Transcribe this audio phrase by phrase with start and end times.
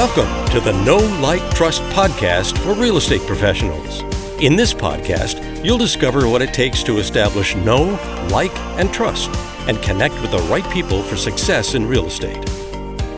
[0.00, 4.00] Welcome to the Know Like Trust podcast for real estate professionals.
[4.40, 7.98] In this podcast, you'll discover what it takes to establish know,
[8.30, 9.28] like, and trust,
[9.68, 12.42] and connect with the right people for success in real estate.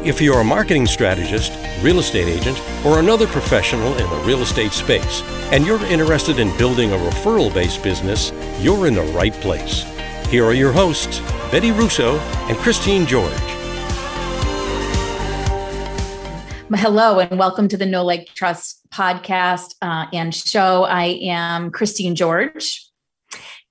[0.04, 1.52] If you're a marketing strategist,
[1.84, 5.22] real estate agent, or another professional in the real estate space,
[5.52, 9.84] and you're interested in building a referral based business, you're in the right place.
[10.30, 11.20] Here are your hosts,
[11.52, 12.18] Betty Russo
[12.48, 13.51] and Christine George.
[16.74, 20.84] Hello, and welcome to the Know Like Trust podcast uh, and show.
[20.84, 22.88] I am Christine George.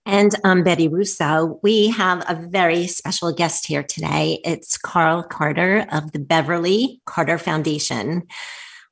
[0.06, 1.60] And I'm Betty Russo.
[1.64, 4.40] We have a very special guest here today.
[4.46, 8.28] It's Carl Carter of the Beverly Carter Foundation.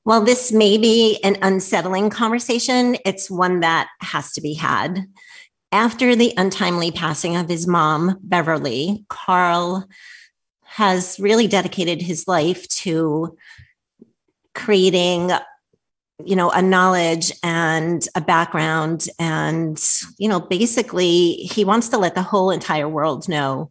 [0.05, 5.05] While this may be an unsettling conversation, it's one that has to be had.
[5.71, 9.87] After the untimely passing of his mom, Beverly, Carl
[10.63, 13.37] has really dedicated his life to
[14.53, 15.31] creating
[16.25, 19.81] you know a knowledge and a background and
[20.17, 23.69] you know basically he wants to let the whole entire world know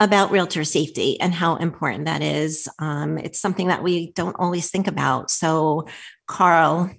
[0.00, 2.68] about realtor safety and how important that is.
[2.78, 5.30] Um, it's something that we don't always think about.
[5.30, 5.86] So
[6.26, 6.90] carl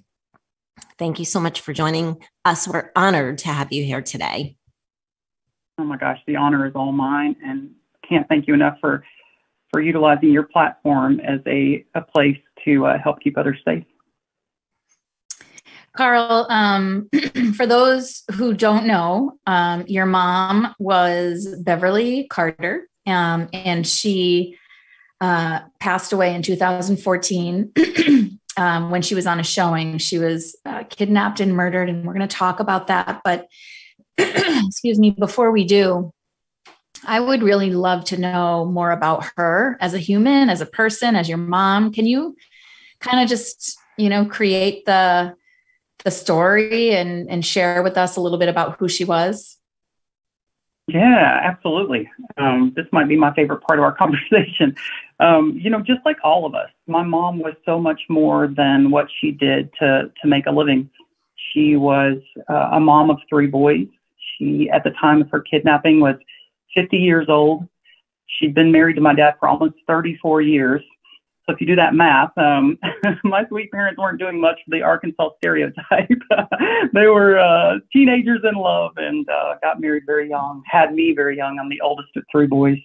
[0.98, 2.68] thank you so much for joining us.
[2.68, 4.56] We're honored to have you here today.
[5.78, 7.70] Oh my gosh the honor is all mine and
[8.06, 9.04] can't thank you enough for
[9.70, 13.84] for utilizing your platform as a, a place to uh, help keep others safe.
[15.96, 17.08] Carl, um,
[17.56, 24.56] for those who don't know, um, your mom was Beverly Carter, um, and she
[25.20, 27.72] uh, passed away in 2014
[28.56, 29.98] um, when she was on a showing.
[29.98, 33.20] She was uh, kidnapped and murdered, and we're going to talk about that.
[33.24, 33.48] But
[34.18, 36.12] excuse me, before we do,
[37.06, 41.16] I would really love to know more about her as a human, as a person,
[41.16, 41.92] as your mom.
[41.92, 42.36] Can you
[43.00, 45.34] kind of just, you know, create the
[46.04, 49.58] the story and and share with us a little bit about who she was?
[50.88, 52.10] Yeah, absolutely.
[52.36, 54.74] Um, this might be my favorite part of our conversation.
[55.20, 58.90] Um, you know, just like all of us, my mom was so much more than
[58.90, 60.90] what she did to to make a living.
[61.52, 63.86] She was uh, a mom of three boys.
[64.36, 66.16] She, at the time of her kidnapping, was
[66.74, 67.68] 50 years old.
[68.26, 70.82] She'd been married to my dad for almost 34 years.
[71.46, 72.78] So if you do that math, um,
[73.24, 76.08] my sweet parents weren't doing much for the Arkansas stereotype.
[76.94, 81.36] they were uh, teenagers in love and uh, got married very young, had me very
[81.36, 81.58] young.
[81.58, 82.78] I'm the oldest of three boys.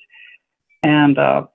[0.84, 1.46] And, uh,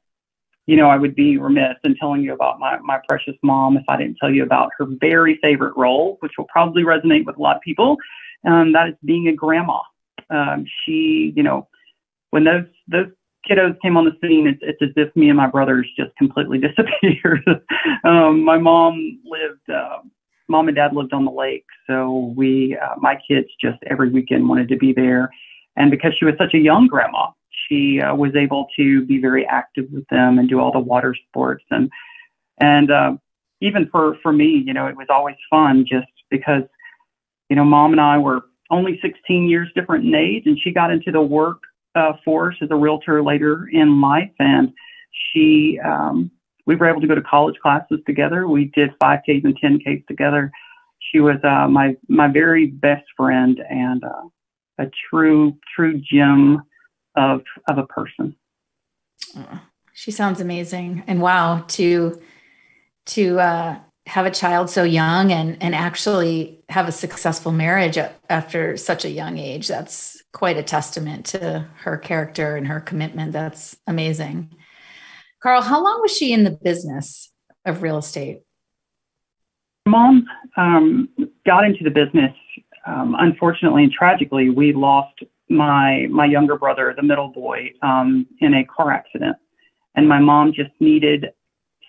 [0.66, 3.84] you know, I would be remiss in telling you about my, my precious mom if
[3.88, 7.42] I didn't tell you about her very favorite role, which will probably resonate with a
[7.42, 7.96] lot of people.
[8.44, 9.80] And that is being a grandma.
[10.30, 11.66] Um, she, you know,
[12.30, 13.08] when those those
[13.48, 16.58] kiddos came on the scene, it's, it's as if me and my brothers just completely
[16.66, 17.42] disappeared.
[18.04, 19.98] um, my mom lived, uh,
[20.48, 24.48] mom and dad lived on the lake, so we, uh, my kids, just every weekend
[24.48, 25.30] wanted to be there.
[25.76, 27.28] And because she was such a young grandma,
[27.68, 31.14] she uh, was able to be very active with them and do all the water
[31.28, 31.90] sports and
[32.62, 33.16] and uh,
[33.62, 36.62] even for for me, you know, it was always fun just because
[37.48, 40.92] you know, mom and I were only 16 years different in age, and she got
[40.92, 41.58] into the work
[41.94, 44.72] uh, force as a realtor later in life, and
[45.12, 46.30] she um,
[46.66, 48.46] we were able to go to college classes together.
[48.46, 50.52] We did 5Ks and 10Ks together.
[51.00, 54.28] She was uh, my my very best friend and uh,
[54.78, 56.62] a true true gem
[57.16, 58.36] of of a person.
[59.94, 62.20] she sounds amazing, and wow to
[63.06, 63.78] to uh,
[64.10, 67.96] have a child so young and and actually have a successful marriage
[68.28, 69.68] after such a young age.
[69.68, 73.32] That's quite a testament to her character and her commitment.
[73.32, 74.50] That's amazing.
[75.40, 77.30] Carl, how long was she in the business
[77.64, 78.40] of real estate?
[79.86, 81.08] Mom um,
[81.46, 82.34] got into the business.
[82.86, 88.54] Um, unfortunately and tragically, we lost my my younger brother, the middle boy, um, in
[88.54, 89.36] a car accident,
[89.94, 91.26] and my mom just needed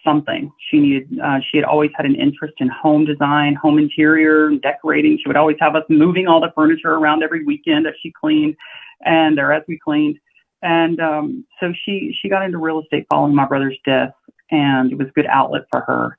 [0.04, 0.52] something.
[0.70, 1.20] She needed.
[1.20, 5.18] Uh, she had always had an interest in home design, home interior, decorating.
[5.18, 8.56] She would always have us moving all the furniture around every weekend as she cleaned,
[9.06, 10.20] and or as we cleaned.
[10.62, 14.14] And um, so she she got into real estate following my brother's death,
[14.52, 16.18] and it was a good outlet for her.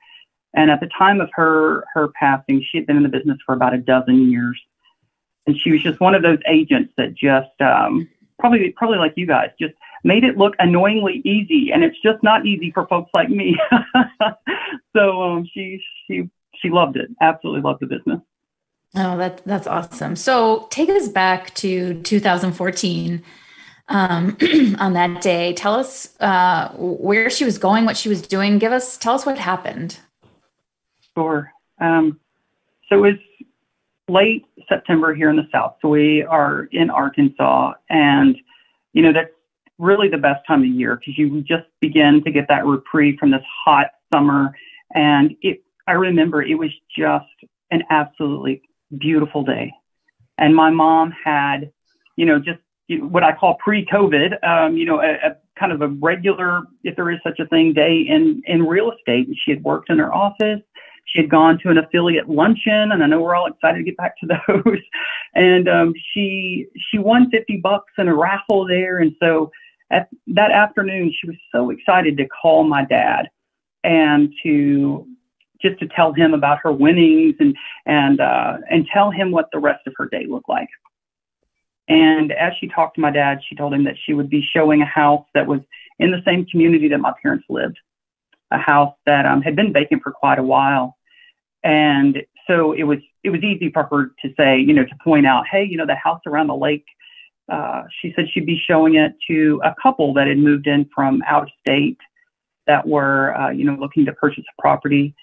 [0.55, 3.55] And at the time of her her passing, she had been in the business for
[3.55, 4.61] about a dozen years,
[5.47, 8.09] and she was just one of those agents that just um,
[8.39, 12.47] probably probably like you guys just made it look annoyingly easy, and it's just not
[12.47, 13.57] easy for folks like me.
[14.97, 18.21] so um, she she she loved it, absolutely loved the business.
[18.95, 20.17] Oh, that that's awesome.
[20.17, 23.23] So take us back to 2014.
[23.89, 24.37] Um,
[24.79, 28.59] on that day, tell us uh, where she was going, what she was doing.
[28.59, 29.99] Give us, tell us what happened.
[31.15, 31.53] Sure.
[31.81, 32.19] Um,
[32.89, 33.23] so it's
[34.09, 35.77] late September here in the South.
[35.83, 38.37] So we are in Arkansas, and
[38.93, 39.31] you know that's
[39.83, 43.33] really the best time of year because you just begin to get that reprieve from
[43.33, 44.57] this hot summer.
[44.95, 47.27] And it, I remember it was just
[47.73, 48.63] an absolutely
[48.97, 49.73] beautiful day.
[50.39, 51.73] And my mom had,
[52.17, 55.89] you know, just what I call pre-COVID, um, you know, a, a kind of a
[55.89, 59.27] regular, if there is such a thing, day in in real estate.
[59.27, 60.61] And she had worked in her office.
[61.07, 63.97] She had gone to an affiliate luncheon, and I know we're all excited to get
[63.97, 64.27] back to
[64.65, 64.79] those.
[65.35, 69.51] and um, she she won 50 bucks in a raffle there, and so
[69.93, 73.29] at that afternoon, she was so excited to call my dad
[73.85, 75.07] and to
[75.61, 77.57] just to tell him about her winnings and
[77.87, 80.69] and uh, and tell him what the rest of her day looked like.
[81.89, 84.83] And as she talked to my dad, she told him that she would be showing
[84.83, 85.61] a house that was
[85.99, 87.79] in the same community that my parents lived,
[88.51, 90.97] a house that um, had been vacant for quite a while.
[91.63, 95.27] And so it was it was easy for her to say, you know, to point
[95.27, 96.87] out, hey, you know, the house around the lake
[97.53, 101.23] uh, she said she'd be showing it to a couple that had moved in from
[101.29, 101.99] out of state
[102.67, 105.15] that were, uh, you know, looking to purchase a property.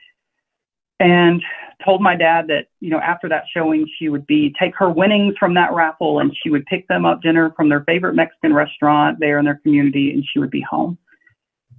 [1.00, 1.42] And
[1.84, 5.36] told my dad that, you know, after that showing, she would be take her winnings
[5.40, 9.18] from that raffle and she would pick them up dinner from their favorite Mexican restaurant
[9.20, 10.98] there in their community and she would be home.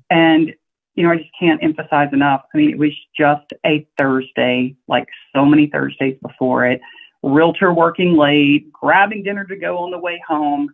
[0.09, 0.53] And,
[0.95, 2.43] you know, I just can't emphasize enough.
[2.53, 5.07] I mean, it was just a Thursday, like
[5.37, 6.81] so many Thursdays before it
[7.23, 10.73] realtor working late, grabbing dinner to go on the way home.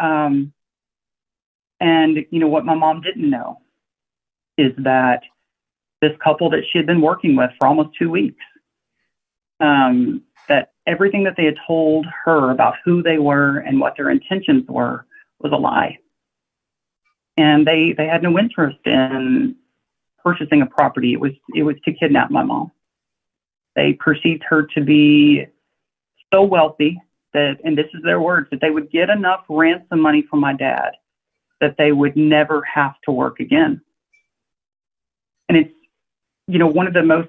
[0.00, 0.52] Um,
[1.80, 3.60] and, you know, what my mom didn't know
[4.56, 5.22] is that
[6.00, 8.44] this couple that she had been working with for almost two weeks,
[9.60, 14.10] um, that everything that they had told her about who they were and what their
[14.10, 15.06] intentions were
[15.40, 15.98] was a lie.
[17.36, 19.56] And they, they had no interest in
[20.22, 21.12] purchasing a property.
[21.12, 22.70] It was, it was to kidnap my mom.
[23.74, 25.46] They perceived her to be
[26.34, 27.00] so wealthy
[27.32, 30.52] that, and this is their words, that they would get enough ransom money from my
[30.52, 30.92] dad
[31.60, 33.80] that they would never have to work again.
[35.48, 35.74] And it's,
[36.46, 37.28] you know, one of the most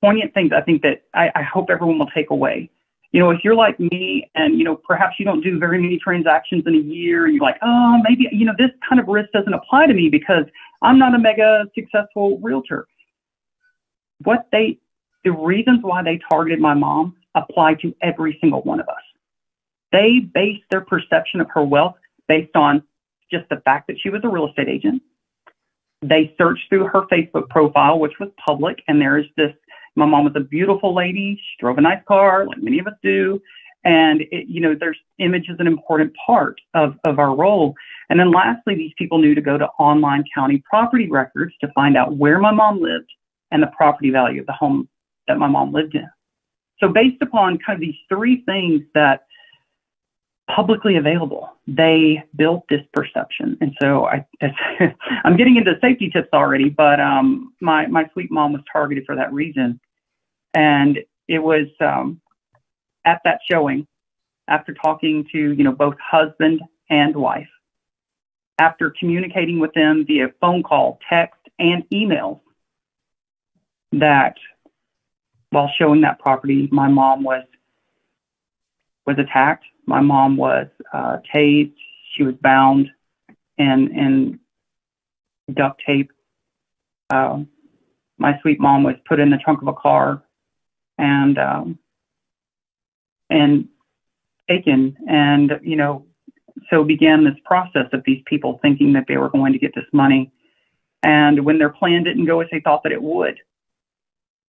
[0.00, 2.70] poignant things I think that I, I hope everyone will take away.
[3.12, 5.98] You know, if you're like me and, you know, perhaps you don't do very many
[5.98, 9.30] transactions in a year and you're like, oh, maybe, you know, this kind of risk
[9.32, 10.44] doesn't apply to me because
[10.82, 12.86] I'm not a mega successful realtor.
[14.22, 14.78] What they,
[15.24, 19.02] the reasons why they targeted my mom apply to every single one of us.
[19.92, 21.96] They based their perception of her wealth
[22.28, 22.82] based on
[23.30, 25.02] just the fact that she was a real estate agent.
[26.02, 29.52] They searched through her Facebook profile, which was public, and there is this
[29.96, 31.36] my mom was a beautiful lady.
[31.36, 33.40] She drove a nice car, like many of us do.
[33.84, 37.74] And, it, you know, there's image is an important part of, of our role.
[38.08, 41.96] And then lastly, these people knew to go to online county property records to find
[41.96, 43.10] out where my mom lived
[43.50, 44.88] and the property value of the home
[45.28, 46.08] that my mom lived in.
[46.80, 49.26] So based upon kind of these three things that
[50.48, 53.56] publicly available, they built this perception.
[53.60, 54.26] And so I,
[55.24, 59.14] I'm getting into safety tips already, but um, my, my sweet mom was targeted for
[59.16, 59.80] that reason.
[60.54, 60.98] And
[61.28, 62.20] it was um,
[63.04, 63.86] at that showing,
[64.48, 67.48] after talking to, you know, both husband and wife,
[68.58, 72.40] after communicating with them via phone call, text, and emails,
[73.92, 74.36] that
[75.50, 77.44] while showing that property, my mom was
[79.06, 79.64] was attacked.
[79.86, 81.74] My mom was uh, tased.
[82.14, 82.90] She was bound
[83.58, 84.38] and and
[85.52, 86.12] duct tape.
[87.10, 87.40] Uh,
[88.18, 90.22] my sweet mom was put in the trunk of a car
[90.98, 91.78] and um,
[93.28, 93.68] and
[94.48, 94.96] taken.
[95.08, 96.06] And you know,
[96.70, 99.84] so began this process of these people thinking that they were going to get this
[99.92, 100.30] money.
[101.02, 103.40] And when their plan didn't go as they thought that it would,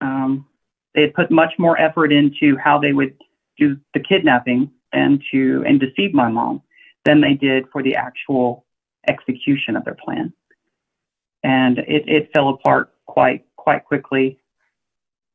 [0.02, 0.46] um,
[0.94, 3.16] they had put much more effort into how they would
[3.58, 6.62] do the kidnapping and to and deceive my mom
[7.06, 8.66] than they did for the actual
[9.08, 10.34] execution of their plan.
[11.44, 14.40] And it, it fell apart quite quite quickly.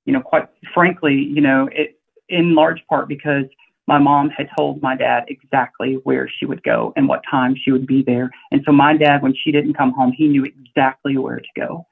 [0.05, 1.99] You know, quite frankly, you know, it
[2.29, 3.45] in large part because
[3.87, 7.71] my mom had told my dad exactly where she would go and what time she
[7.71, 8.31] would be there.
[8.51, 11.87] And so my dad, when she didn't come home, he knew exactly where to go.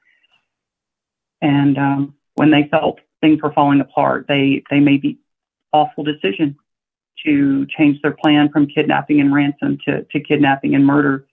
[1.41, 4.25] And um, when they felt things were falling apart.
[4.27, 5.17] They they made the
[5.73, 6.55] awful decision
[7.25, 11.25] to change their plan from kidnapping and ransom to, to kidnapping and murder.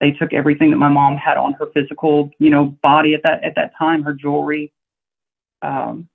[0.00, 3.44] They took everything that my mom had on her physical, you know, body at that
[3.44, 4.72] at that time, her jewelry.
[5.62, 6.08] Um,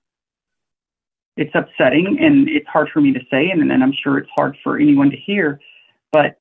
[1.37, 4.57] it's upsetting and it's hard for me to say, and, and I'm sure it's hard
[4.63, 5.59] for anyone to hear.
[6.11, 6.39] But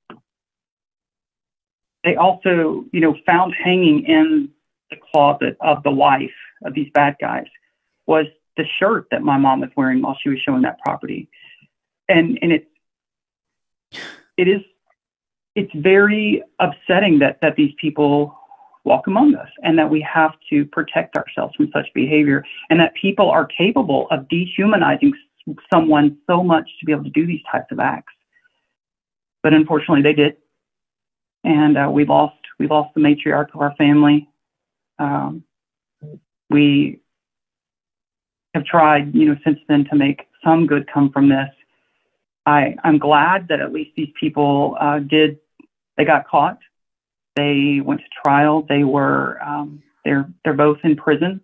[2.05, 4.51] they also, you know, found hanging in
[4.91, 6.31] the closet of the wife
[6.65, 7.47] of these bad guys
[8.13, 8.27] was
[8.59, 11.31] the shirt that my mom was wearing while she was showing that property.
[12.09, 12.71] And and it's
[14.37, 14.61] it is
[15.55, 18.39] it's very upsetting that that these people
[18.85, 22.93] walk among us and that we have to protect ourselves from such behavior and that
[22.95, 25.13] people are capable of dehumanizing
[25.73, 28.13] someone so much to be able to do these types of acts.
[29.43, 30.37] But unfortunately, they did,
[31.45, 34.29] and uh, we lost we lost the matriarch of our family.
[34.99, 35.45] Um,
[36.51, 37.02] we
[38.55, 41.49] have tried, you know, since then to make some good come from this.
[42.45, 45.39] I I'm glad that at least these people uh, did
[45.97, 46.59] they got caught.
[47.37, 48.63] They went to trial.
[48.69, 51.41] They were um, they're they're both in prison.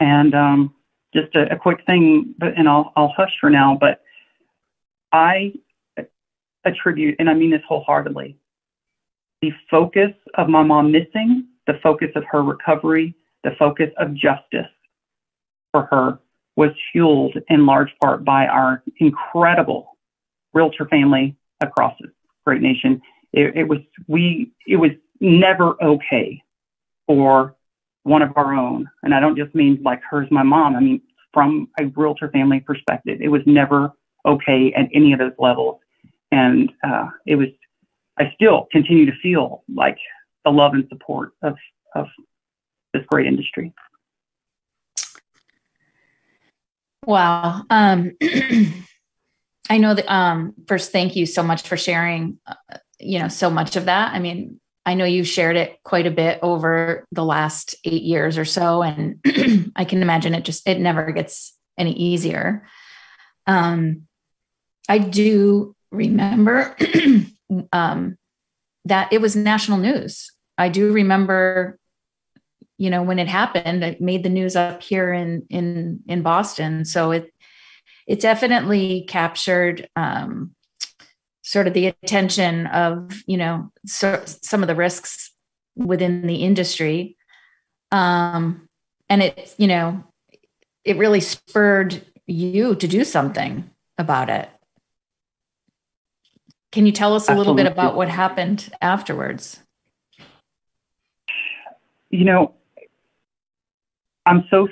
[0.00, 0.74] And um,
[1.14, 3.76] just a, a quick thing, but and I'll I'll hush for now.
[3.80, 4.02] But
[5.12, 5.52] I
[6.64, 8.36] attribute, and I mean this wholeheartedly,
[9.42, 14.66] the focus of my mom missing, the focus of her recovery, the focus of justice
[15.74, 16.18] for her
[16.56, 19.96] was fueled in large part by our incredible
[20.52, 22.12] realtor family across this
[22.46, 23.02] great nation.
[23.32, 26.40] It, it was we it was never okay
[27.08, 27.56] for
[28.04, 30.76] one of our own, and I don't just mean like hers, my mom.
[30.76, 31.00] I mean
[31.32, 33.92] from a realtor family perspective, it was never
[34.24, 35.80] okay at any of those levels
[36.34, 37.48] and uh, it was
[38.18, 39.98] I still continue to feel like
[40.44, 41.56] the love and support of
[41.94, 42.06] of
[42.92, 43.72] this great industry.
[47.06, 47.62] Wow.
[47.70, 48.12] Um,
[49.70, 52.54] I know that um, first, thank you so much for sharing, uh,
[52.98, 54.12] you know, so much of that.
[54.12, 58.36] I mean, I know you shared it quite a bit over the last eight years
[58.36, 59.20] or so, and
[59.76, 62.66] I can imagine it just, it never gets any easier.
[63.46, 64.02] Um,
[64.88, 66.76] I do remember
[67.72, 68.18] um,
[68.84, 70.30] that it was national news.
[70.58, 71.78] I do remember,
[72.76, 76.84] you know, when it happened, it made the news up here in in in Boston.
[76.84, 77.32] So it
[78.06, 80.54] it definitely captured um,
[81.42, 85.32] sort of the attention of you know so, some of the risks
[85.76, 87.16] within the industry,
[87.92, 88.68] um,
[89.08, 90.04] and it you know
[90.84, 94.48] it really spurred you to do something about it.
[96.72, 99.60] Can you tell us a little bit about what happened afterwards?
[102.10, 102.54] You know,
[104.26, 104.68] I'm so,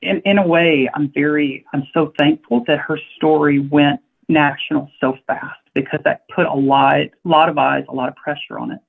[0.00, 5.18] in, in a way, I'm very, I'm so thankful that her story went national so
[5.26, 8.72] fast because that put a lot, a lot of eyes, a lot of pressure on
[8.72, 8.80] it.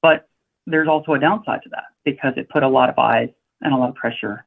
[0.00, 0.28] But
[0.66, 3.76] there's also a downside to that because it put a lot of eyes and a
[3.76, 4.44] lot of pressure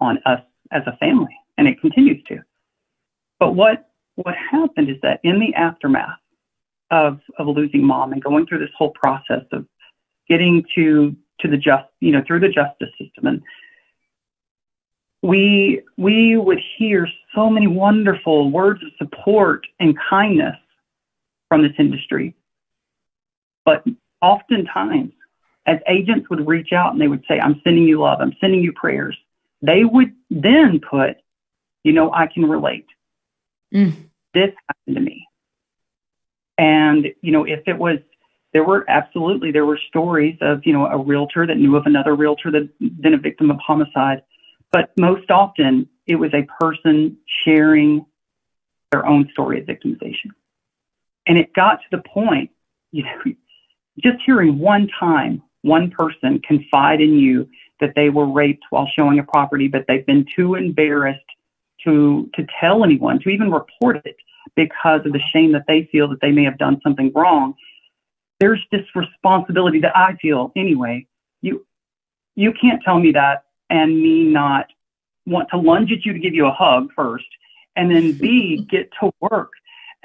[0.00, 2.42] on us as a family, and it continues to.
[3.38, 6.18] But what what happened is that in the aftermath
[6.90, 9.64] of, of losing mom and going through this whole process of
[10.28, 13.26] getting to to the just you know through the justice system.
[13.26, 13.42] And
[15.22, 20.56] we we would hear so many wonderful words of support and kindness
[21.48, 22.34] from this industry.
[23.64, 23.84] But
[24.20, 25.12] oftentimes
[25.66, 28.20] as agents would reach out and they would say i'm sending you love.
[28.20, 29.16] I'm sending you prayers
[29.60, 31.16] they would then put
[31.84, 32.86] you know i can relate.
[33.72, 33.94] Mm.
[34.34, 35.26] This happened to me.
[36.56, 37.98] And, you know, if it was,
[38.52, 42.14] there were absolutely, there were stories of, you know, a realtor that knew of another
[42.14, 42.68] realtor that
[43.00, 44.22] been a victim of homicide.
[44.72, 48.06] But most often it was a person sharing
[48.90, 50.30] their own story of victimization.
[51.26, 52.50] And it got to the point,
[52.90, 53.22] you know,
[53.98, 57.48] just hearing one time one person confide in you
[57.80, 61.20] that they were raped while showing a property, but they've been too embarrassed
[61.84, 64.16] to to tell anyone, to even report it
[64.54, 67.54] because of the shame that they feel that they may have done something wrong.
[68.40, 71.06] There's this responsibility that I feel anyway.
[71.42, 71.66] You
[72.34, 74.66] you can't tell me that and me not
[75.26, 77.26] want to lunge at you to give you a hug first
[77.76, 79.50] and then B get to work.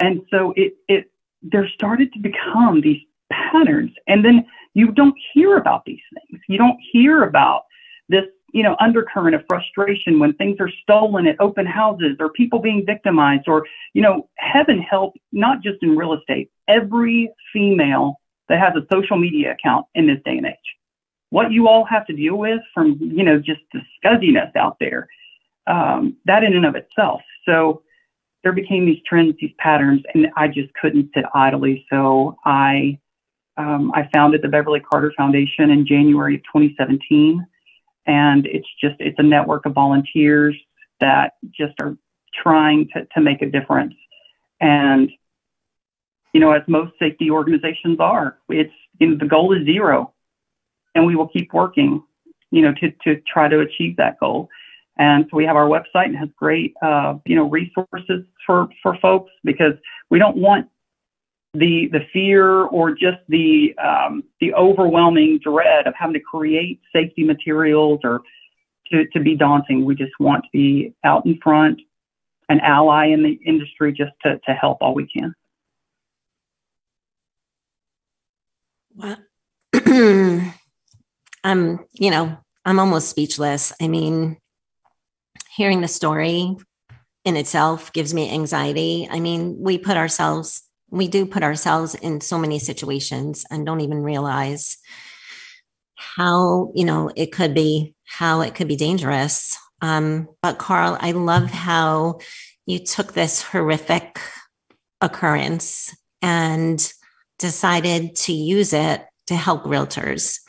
[0.00, 1.10] And so it it
[1.42, 6.42] there started to become these patterns and then you don't hear about these things.
[6.48, 7.64] You don't hear about
[8.08, 8.24] this
[8.54, 12.86] you know, undercurrent of frustration when things are stolen at open houses or people being
[12.86, 18.74] victimized or, you know, heaven help, not just in real estate, every female that has
[18.76, 20.54] a social media account in this day and age.
[21.30, 25.08] What you all have to deal with from, you know, just the scuzziness out there,
[25.66, 27.22] um, that in and of itself.
[27.44, 27.82] So
[28.42, 31.86] there became these trends, these patterns, and I just couldn't sit idly.
[31.90, 32.98] So I,
[33.56, 37.44] um, I founded the Beverly Carter Foundation in January of 2017
[38.06, 40.56] and it's just it's a network of volunteers
[41.00, 41.96] that just are
[42.42, 43.94] trying to, to make a difference
[44.60, 45.10] and
[46.34, 50.12] you know as most safety organizations are it's you know, the goal is zero
[50.94, 52.02] and we will keep working
[52.54, 54.48] you know, to, to try to achieve that goal.
[54.96, 58.96] And so we have our website and has great, uh, you know, resources for, for
[58.98, 59.74] folks because
[60.08, 60.68] we don't want
[61.52, 67.22] the the fear or just the um, the overwhelming dread of having to create safety
[67.22, 68.22] materials or
[68.90, 69.84] to, to be daunting.
[69.84, 71.80] We just want to be out in front,
[72.48, 75.34] an ally in the industry, just to, to help all we can.
[78.94, 79.16] Well,
[81.44, 83.72] I'm, you know, I'm almost speechless.
[83.80, 84.38] I mean,
[85.56, 86.56] hearing the story
[87.24, 89.08] in itself gives me anxiety.
[89.10, 90.62] I mean, we put ourselves
[90.94, 94.78] we do put ourselves in so many situations and don't even realize
[95.96, 101.10] how you know it could be how it could be dangerous um, but carl i
[101.10, 102.18] love how
[102.66, 104.20] you took this horrific
[105.00, 106.92] occurrence and
[107.38, 110.40] decided to use it to help realtors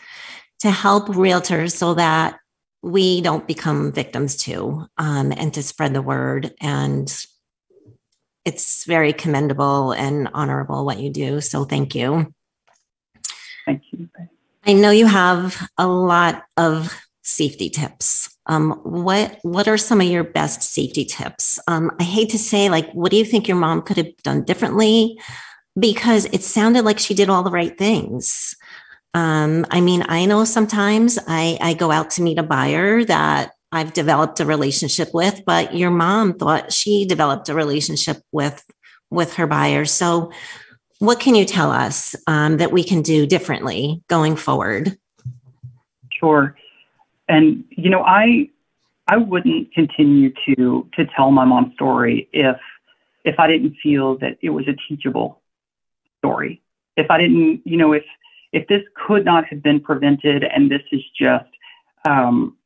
[0.60, 2.40] to help realtors so that
[2.82, 7.26] we don't become victims too um, and to spread the word and
[8.46, 11.42] it's very commendable and honorable what you do.
[11.42, 12.34] So thank you.
[13.66, 14.08] Thank you.
[14.68, 18.36] I know you have a lot of safety tips.
[18.46, 21.60] Um, what what are some of your best safety tips?
[21.68, 24.44] Um, I hate to say, like, what do you think your mom could have done
[24.44, 25.20] differently?
[25.78, 28.56] Because it sounded like she did all the right things.
[29.14, 33.52] Um, I mean, I know sometimes I, I go out to meet a buyer that
[33.72, 38.64] I've developed a relationship with, but your mom thought she developed a relationship with
[39.10, 39.92] with her buyers.
[39.92, 40.32] So,
[41.00, 44.98] what can you tell us um, that we can do differently going forward?
[46.10, 46.56] Sure,
[47.28, 48.50] and you know, I
[49.08, 52.58] I wouldn't continue to to tell my mom's story if
[53.24, 55.42] if I didn't feel that it was a teachable
[56.26, 56.62] story.
[56.98, 58.04] If I didn't, you know, if
[58.52, 61.50] if this could not have been prevented, and this is just
[62.08, 62.58] um,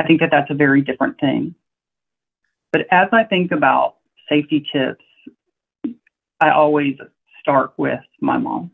[0.00, 1.54] I think that that's a very different thing.
[2.72, 3.96] But as I think about
[4.28, 5.04] safety tips,
[6.40, 6.96] I always
[7.40, 8.70] start with my mom.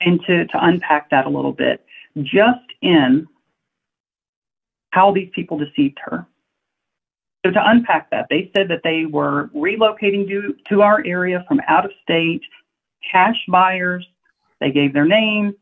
[0.00, 1.84] And to, to unpack that a little bit,
[2.22, 3.26] just in
[4.90, 6.26] how these people deceived her.
[7.44, 11.60] So to unpack that, they said that they were relocating to, to our area from
[11.66, 12.42] out of state,
[13.10, 14.06] cash buyers.
[14.60, 15.54] They gave their names,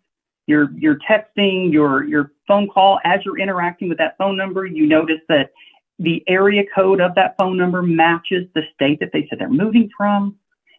[0.46, 3.00] you're you're texting your your phone call.
[3.04, 5.50] As you're interacting with that phone number you notice that
[5.98, 9.90] the area code of that phone number matches the state that they said they're moving
[9.96, 10.36] from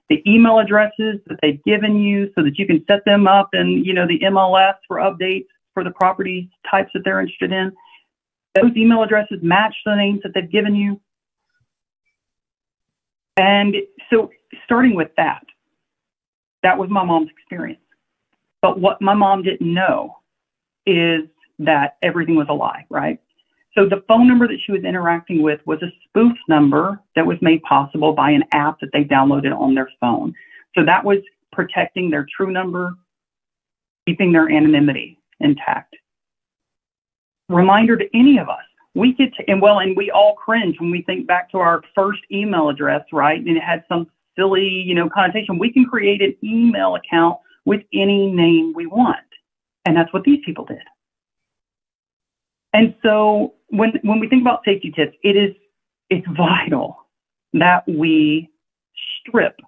[0.09, 3.85] the email addresses that they've given you so that you can set them up and
[3.85, 7.71] you know the mls for updates for the property types that they're interested in.
[8.55, 10.99] Those email addresses match the names that they've given you.
[13.35, 13.75] And
[14.09, 14.31] so
[14.63, 15.43] starting with that
[16.67, 17.80] that was my mom's experience
[18.62, 20.17] but what my mom didn't know
[20.86, 21.21] is
[21.60, 23.19] that everything was a lie, right?
[23.75, 27.38] So the phone number that she was interacting with was a spoof number that was
[27.41, 30.34] made possible by an app that they downloaded on their phone.
[30.75, 31.19] So that was
[31.51, 32.95] protecting their true number,
[34.08, 35.95] keeping their anonymity intact.
[37.49, 38.63] Reminder to any of us,
[38.95, 41.84] we get to, and well, and we all cringe when we think back to our
[41.93, 43.39] first email address, right?
[43.39, 45.58] And it had some silly, you know, connotation.
[45.58, 49.17] We can create an email account with any name we want.
[49.86, 50.84] And that's what these people did.
[52.73, 55.56] And so when, when we think about safety tips, it is,
[56.10, 56.97] it's vital
[57.54, 58.50] that we
[59.19, 59.60] strip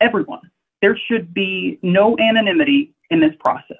[0.00, 0.50] everyone.
[0.82, 3.76] There should be no anonymity in this process.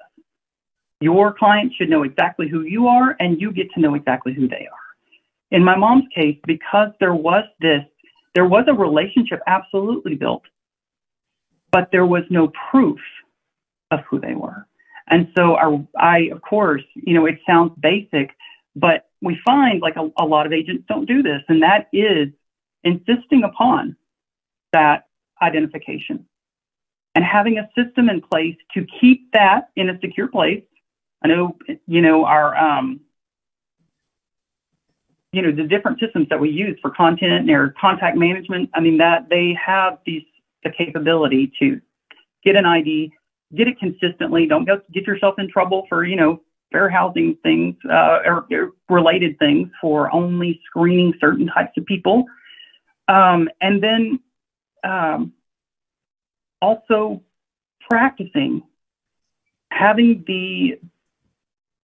[0.99, 4.47] Your client should know exactly who you are, and you get to know exactly who
[4.47, 4.77] they are.
[5.49, 7.83] In my mom's case, because there was this,
[8.33, 10.43] there was a relationship absolutely built
[11.71, 12.99] but there was no proof
[13.89, 14.67] of who they were.
[15.07, 18.35] And so our, I, of course, you know, it sounds basic,
[18.75, 22.29] but we find like a, a lot of agents don't do this, and that is
[22.83, 23.95] insisting upon
[24.73, 25.07] that
[25.41, 26.25] identification
[27.15, 30.63] and having a system in place to keep that in a secure place.
[31.23, 33.01] I know, you know, our, um,
[35.31, 38.69] you know, the different systems that we use for content and our contact management.
[38.73, 40.23] I mean, that they have these
[40.63, 41.81] the capability to
[42.43, 43.11] get an ID,
[43.55, 44.45] get it consistently.
[44.45, 46.41] Don't get yourself in trouble for, you know,
[46.71, 52.25] fair housing things uh, or, or, related things for only screening certain types of people.
[53.07, 54.19] Um, and then
[54.83, 55.33] um,
[56.61, 57.21] also
[57.89, 58.63] practicing
[59.71, 60.79] having the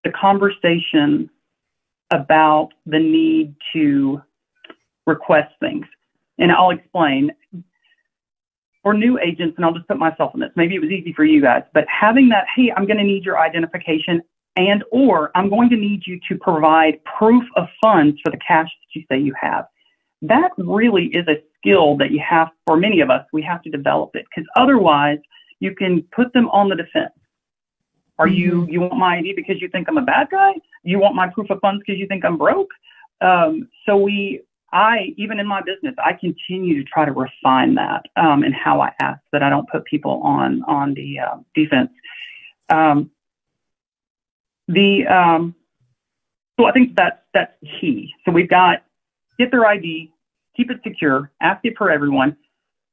[0.04, 1.30] the conversation
[2.12, 4.22] about the need to
[5.06, 5.86] request things.
[6.38, 7.32] And I'll explain
[8.82, 11.24] for new agents, and I'll just put myself in this, maybe it was easy for
[11.24, 14.22] you guys, but having that, hey, I'm going to need your identification
[14.56, 18.66] and or I'm going to need you to provide proof of funds for the cash
[18.66, 19.66] that you say you have.
[20.20, 23.70] That really is a skill that you have, for many of us, we have to
[23.70, 25.18] develop it because otherwise
[25.60, 27.12] you can put them on the defense.
[28.22, 28.36] Are mm-hmm.
[28.36, 30.52] you, you want my ID because you think I'm a bad guy?
[30.84, 32.70] You want my proof of funds because you think I'm broke?
[33.20, 38.04] Um, so we, I, even in my business, I continue to try to refine that
[38.14, 41.90] um, and how I ask that I don't put people on, on the uh, defense.
[42.68, 43.10] Um,
[44.68, 45.56] the, um,
[46.58, 48.14] so I think that's, that's key.
[48.24, 48.84] So we've got
[49.36, 50.12] get their ID,
[50.56, 52.36] keep it secure, ask it for everyone,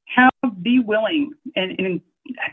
[0.05, 0.31] have,
[0.63, 2.01] be willing and, and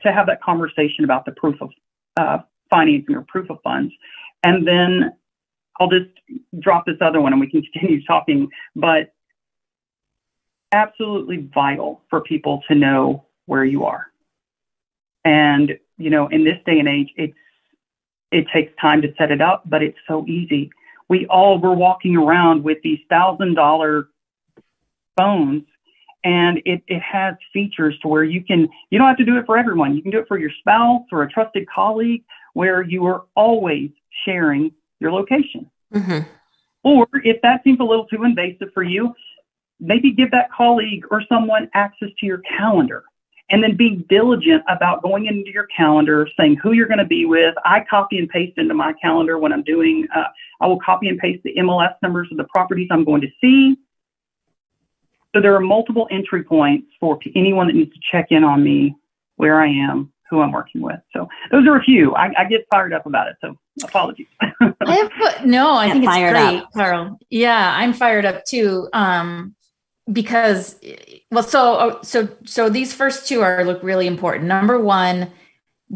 [0.03, 1.71] to have that conversation about the proof of
[2.19, 2.39] uh,
[2.71, 3.93] financing or proof of funds.
[4.43, 5.13] And then
[5.79, 6.11] I'll just
[6.59, 9.13] drop this other one and we can continue talking, but
[10.73, 14.07] absolutely vital for people to know where you are.
[15.25, 17.37] And, you know, in this day and age, it's,
[18.31, 20.71] it takes time to set it up, but it's so easy.
[21.09, 24.09] We all were walking around with these thousand dollar
[25.17, 25.65] phones
[26.27, 29.47] and it, it has features to where you can you don't have to do it
[29.47, 32.25] for everyone you can do it for your spouse or a trusted colleague
[32.57, 33.91] where you are always
[34.25, 35.71] sharing your location.
[35.95, 36.29] Mm-hmm.
[36.83, 39.15] or if that seems a little too invasive for you
[39.81, 43.05] maybe give that colleague or someone access to your calendar
[43.51, 47.25] and then be diligent about going into your calendar saying who you're going to be
[47.25, 47.55] with.
[47.65, 50.25] I copy and paste into my calendar when i'm doing uh,
[50.61, 53.77] i will copy and paste the mls numbers of the properties i'm going to see.
[55.35, 58.97] So there are multiple entry points for anyone that needs to check in on me,
[59.37, 61.01] where I am, who I'm working with.
[61.13, 62.15] So those are a few.
[62.15, 64.27] I, I get fired up about it, so apologies.
[64.41, 66.73] I have, no, I think it's great, up.
[66.73, 67.19] Carl.
[67.31, 68.89] Yeah, I'm fired up too.
[68.93, 69.55] Um,
[70.13, 70.79] because
[71.31, 74.47] well, so oh, so so these first two are look really important.
[74.47, 75.31] Number one,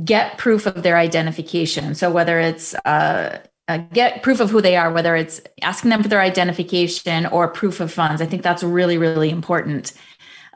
[0.05, 1.95] get proof of their identification.
[1.95, 3.41] So whether it's uh,
[3.71, 7.47] uh, get proof of who they are, whether it's asking them for their identification or
[7.47, 8.21] proof of funds.
[8.21, 9.93] I think that's really, really important.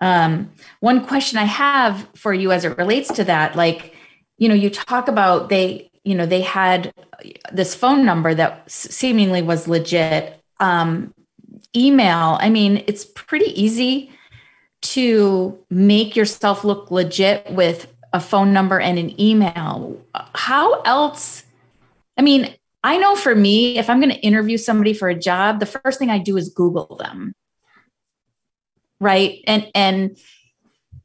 [0.01, 3.95] Um, one question I have for you as it relates to that, like,
[4.39, 6.93] you know, you talk about they, you know, they had
[7.53, 10.41] this phone number that seemingly was legit.
[10.61, 11.15] Um,
[11.75, 14.11] email, I mean, it's pretty easy
[14.83, 20.01] to make yourself look legit with a phone number and an email.
[20.35, 21.43] How else?
[22.19, 22.55] I mean,
[22.85, 25.99] I know for me, if I'm going to interview somebody for a job, the first
[25.99, 27.35] thing I do is Google them.
[29.05, 29.43] Right.
[29.47, 30.19] And, and,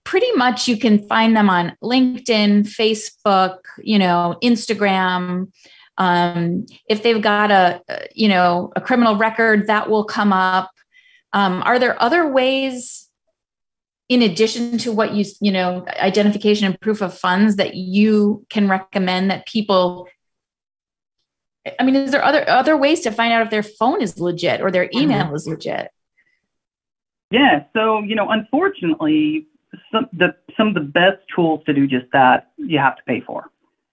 [0.06, 5.52] pretty much you can find them on LinkedIn, Facebook, you know, Instagram.
[6.00, 7.82] Um, if they've got a,
[8.16, 10.72] you know, a criminal record, that will come up.
[11.34, 13.08] Um, are there other ways,
[14.08, 18.68] in addition to what you, you know, identification and proof of funds, that you can
[18.68, 20.08] recommend that people
[21.80, 24.62] I mean, is there other other ways to find out if their phone is legit
[24.62, 25.02] or their mm-hmm.
[25.04, 25.90] email is legit?
[27.32, 27.64] Yeah.
[27.74, 29.48] So you know, unfortunately,
[29.92, 33.22] some the some of the best tools to do just that you have to pay
[33.22, 33.50] for.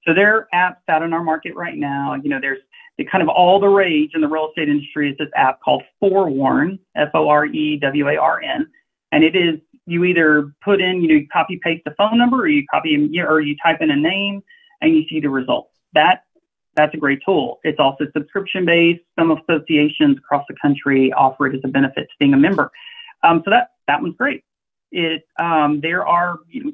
[0.06, 2.14] So there are apps out in our market right now.
[2.14, 2.60] You know, there's
[2.96, 5.82] the kind of all the rage in the real estate industry is this app called
[6.00, 8.66] Forewarn, F O R E W A R N,
[9.12, 12.38] and it is you either put in you know you copy paste the phone number
[12.38, 14.42] or you copy or you type in a name
[14.80, 15.70] and you see the results.
[15.92, 16.24] That
[16.74, 17.58] that's a great tool.
[17.64, 19.02] It's also subscription based.
[19.18, 22.70] Some associations across the country offer it as a benefit to being a member.
[23.22, 24.44] Um, so that that one's great.
[24.92, 26.72] It um, there are you know,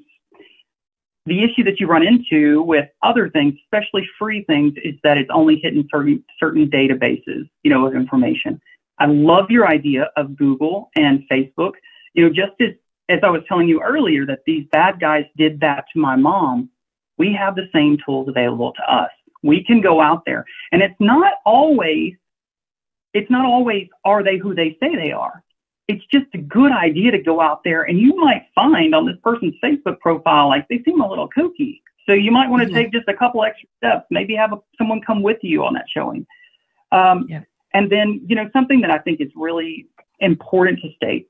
[1.27, 5.31] the issue that you run into with other things, especially free things, is that it's
[5.33, 8.61] only hitting certain certain databases, you know, of information.
[8.99, 11.73] I love your idea of Google and Facebook.
[12.15, 12.75] You know, just as
[13.09, 16.71] as I was telling you earlier that these bad guys did that to my mom,
[17.19, 19.11] we have the same tools available to us.
[19.43, 20.45] We can go out there.
[20.71, 22.15] And it's not always,
[23.13, 25.43] it's not always, are they who they say they are?
[25.89, 29.17] It's just a good idea to go out there and you might find on this
[29.23, 31.81] person's Facebook profile, like they seem a little kooky.
[32.07, 32.77] So you might want to mm-hmm.
[32.77, 35.87] take just a couple extra steps, maybe have a, someone come with you on that
[35.89, 36.27] showing.
[36.91, 37.43] Um, yeah.
[37.75, 39.87] And then, you know, something that I think is really
[40.21, 41.29] important to state.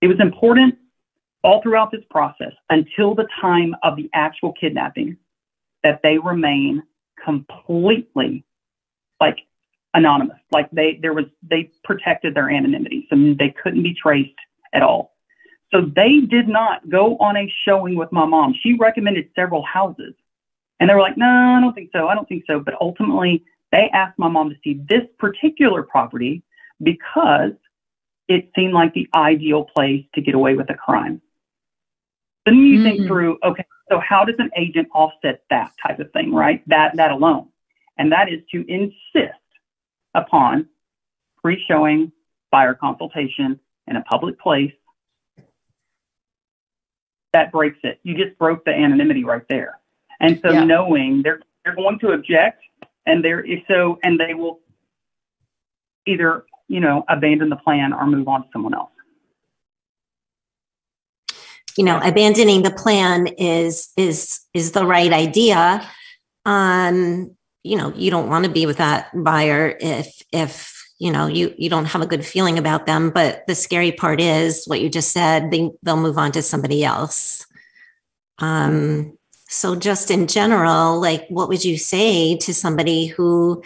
[0.00, 0.76] It was important
[1.42, 5.16] all throughout this process until the time of the actual kidnapping
[5.82, 6.82] that they remain
[7.24, 8.44] completely
[9.20, 9.38] like
[9.94, 10.40] anonymous.
[10.50, 14.38] Like they there was they protected their anonymity, so they couldn't be traced
[14.72, 15.14] at all.
[15.72, 18.54] So they did not go on a showing with my mom.
[18.62, 20.14] She recommended several houses.
[20.78, 22.08] And they were like, no, I don't think so.
[22.08, 22.60] I don't think so.
[22.60, 26.42] But ultimately, they asked my mom to see this particular property
[26.82, 27.52] because
[28.28, 31.22] it seemed like the ideal place to get away with a crime.
[32.44, 32.84] Then you mm-hmm.
[32.84, 36.62] think through, okay, so how does an agent offset that type of thing, right?
[36.68, 37.48] That that alone.
[37.96, 39.38] and that is to insist
[40.14, 40.68] upon
[41.40, 42.12] pre-showing
[42.50, 44.72] buyer consultation in a public place.
[47.32, 47.98] That breaks it.
[48.02, 49.78] You just broke the anonymity right there.
[50.20, 50.64] And so Yeah.
[50.64, 52.62] knowing they're they're going to object
[53.06, 54.60] and they're if so and they will
[56.06, 58.90] either, you know, abandon the plan or move on to someone else.
[61.76, 65.86] you know abandoning the plan is is is the right idea
[66.44, 71.26] um you know you don't want to be with that buyer if if you know
[71.26, 74.80] you you don't have a good feeling about them but the scary part is what
[74.80, 77.46] you just said they they'll move on to somebody else
[78.38, 79.16] um
[79.48, 83.62] so just in general like what would you say to somebody who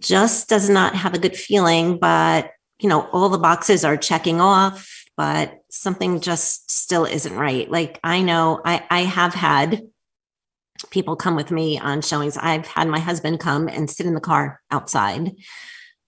[0.00, 4.40] just does not have a good feeling but you know all the boxes are checking
[4.40, 7.70] off but something just still isn't right.
[7.70, 9.82] Like I know I, I have had
[10.90, 12.36] people come with me on showings.
[12.36, 15.32] I've had my husband come and sit in the car outside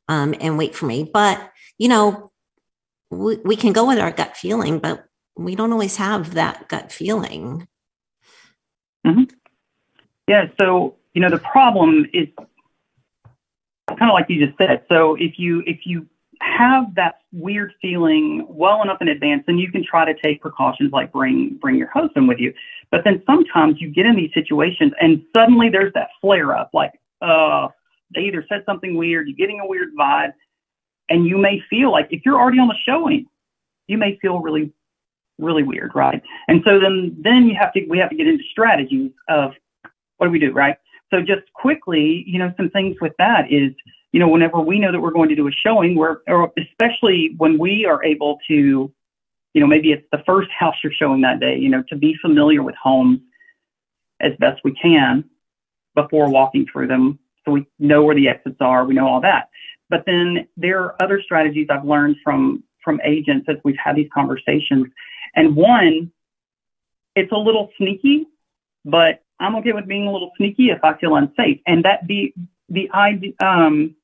[0.09, 1.09] um, and wait for me.
[1.13, 2.31] But, you know,
[3.11, 5.05] we, we can go with our gut feeling, but
[5.37, 7.67] we don't always have that gut feeling.
[10.29, 12.29] Yeah, so you know the problem is
[13.89, 14.85] kind of like you just said.
[14.89, 16.07] So if you if you
[16.41, 20.93] have that weird feeling well enough in advance, then you can try to take precautions
[20.93, 22.53] like bring bring your husband with you.
[22.91, 26.93] But then sometimes you get in these situations and suddenly there's that flare up, like
[27.21, 27.69] uh
[28.15, 30.33] they either said something weird, you're getting a weird vibe,
[31.11, 33.27] and you may feel like if you're already on the showing,
[33.87, 34.73] you may feel really
[35.39, 36.23] really weird, right?
[36.49, 39.53] And so then then you have to we have to get into strategies of
[40.17, 40.77] what do we do, right?
[41.11, 43.73] So just quickly, you know, some things with that is,
[44.13, 47.35] you know, whenever we know that we're going to do a showing, where or especially
[47.37, 48.93] when we are able to,
[49.55, 52.17] you know, maybe it's the first house you're showing that day, you know, to be
[52.21, 53.21] familiar with homes
[54.21, 55.25] as best we can
[55.95, 59.49] before walking through them, so we know where the exits are, we know all that.
[59.91, 64.09] But then there are other strategies I've learned from from agents as we've had these
[64.15, 64.87] conversations,
[65.35, 66.11] and one,
[67.15, 68.27] it's a little sneaky,
[68.85, 71.61] but I'm okay with being a little sneaky if I feel unsafe.
[71.67, 72.35] And that be
[72.69, 73.95] the idea, um,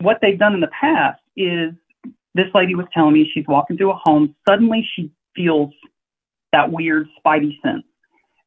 [0.00, 1.72] what they've done in the past is
[2.34, 4.34] this lady was telling me she's walking through a home.
[4.48, 5.72] Suddenly she feels
[6.52, 7.84] that weird spidey sense.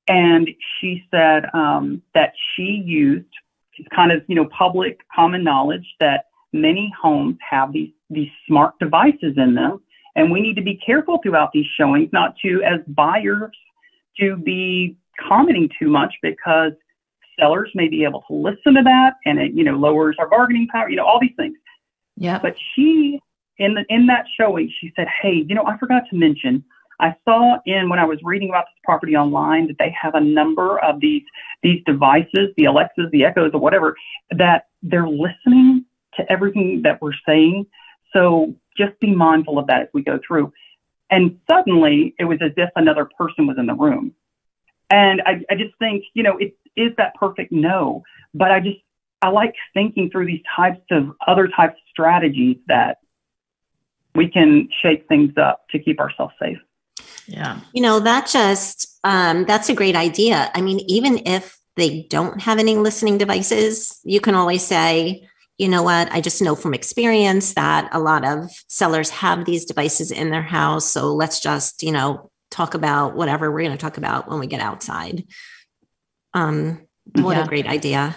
[0.07, 3.27] And she said um, that she used,
[3.77, 8.79] it's kind of, you know, public common knowledge that many homes have these, these smart
[8.79, 9.81] devices in them.
[10.15, 13.55] And we need to be careful throughout these showings, not to, as buyers,
[14.19, 16.71] to be commenting too much because
[17.39, 20.67] sellers may be able to listen to that and it, you know, lowers our bargaining
[20.67, 21.57] power, you know, all these things.
[22.15, 22.39] Yeah.
[22.39, 23.19] But she,
[23.57, 26.63] in the in that showing, she said, "Hey, you know, I forgot to mention.
[26.99, 30.21] I saw in when I was reading about this property online that they have a
[30.21, 31.23] number of these
[31.61, 33.95] these devices, the Alexas, the Echoes, or whatever,
[34.31, 37.67] that they're listening to everything that we're saying.
[38.13, 40.51] So just be mindful of that as we go through."
[41.09, 44.13] And suddenly, it was as if another person was in the room.
[44.89, 48.77] And I, I just think, you know, it is that perfect no, but I just
[49.21, 52.99] I like thinking through these types of other types of strategies that
[54.15, 56.57] we can shake things up to keep ourselves safe.
[57.27, 57.59] Yeah.
[57.73, 60.51] You know, that just, um, that's a great idea.
[60.53, 65.67] I mean, even if they don't have any listening devices, you can always say, you
[65.67, 70.11] know what, I just know from experience that a lot of sellers have these devices
[70.11, 70.85] in their house.
[70.85, 74.47] So let's just, you know, talk about whatever we're going to talk about when we
[74.47, 75.25] get outside.
[76.33, 77.45] Um, what Yeah.
[77.45, 78.15] a great idea.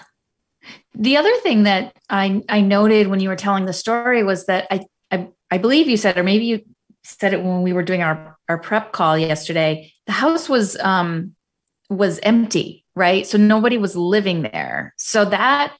[0.94, 4.66] The other thing that I I noted when you were telling the story was that
[4.70, 6.60] I I, I believe you said, or maybe you
[7.02, 9.92] said it when we were doing our our prep call yesterday.
[10.06, 11.34] The house was um
[11.88, 13.26] was empty, right?
[13.26, 14.94] So nobody was living there.
[14.98, 15.74] So that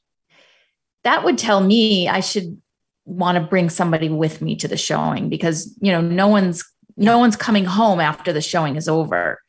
[1.03, 2.61] that would tell me I should
[3.05, 6.63] want to bring somebody with me to the showing because you know no one's
[6.97, 9.41] no one's coming home after the showing is over,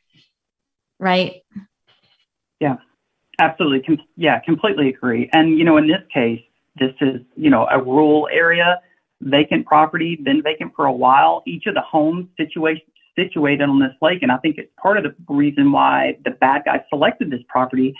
[0.98, 1.41] right?
[3.40, 3.80] Absolutely.
[3.80, 5.28] Com- yeah, completely agree.
[5.32, 6.42] And, you know, in this case,
[6.78, 8.80] this is, you know, a rural area,
[9.20, 11.42] vacant property, been vacant for a while.
[11.46, 15.04] Each of the homes situation, situated on this lake, and I think it's part of
[15.04, 17.94] the reason why the bad guy selected this property,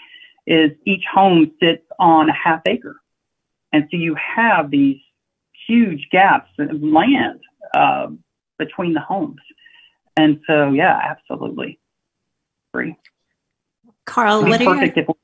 [0.47, 3.01] is each home sits on a half acre.
[3.73, 5.01] And so you have these
[5.67, 7.41] huge gaps of land
[7.75, 8.09] uh,
[8.59, 9.41] between the homes.
[10.17, 11.79] And so, yeah, absolutely.
[12.73, 12.97] Agree.
[14.05, 15.22] Carl, what are your, if we're all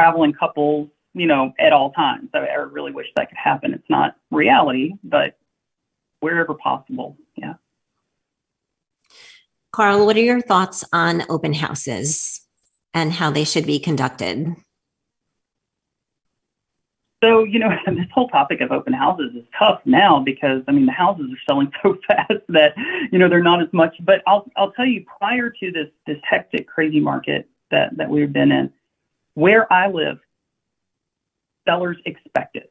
[0.00, 2.30] traveling couples, you know, at all times.
[2.32, 3.74] I, I really wish that could happen.
[3.74, 5.36] It's not reality, but
[6.20, 7.16] wherever possible.
[7.36, 7.54] Yeah.
[9.72, 12.40] Carl, what are your thoughts on open houses
[12.94, 14.56] and how they should be conducted?
[17.22, 20.86] So, you know, this whole topic of open houses is tough now because I mean
[20.86, 22.74] the houses are selling so fast that,
[23.12, 23.94] you know, they're not as much.
[24.00, 28.32] But I'll I'll tell you, prior to this this hectic, crazy market that that we've
[28.32, 28.72] been in,
[29.40, 30.18] where I live,
[31.66, 32.70] sellers expect it.